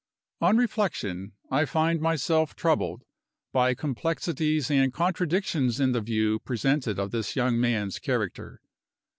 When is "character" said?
7.99-8.61